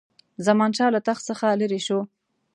[0.47, 1.99] زمانشاه له تخت څخه لیري شو.